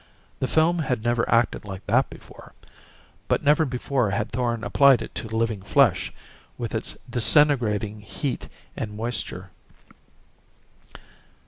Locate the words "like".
1.63-1.85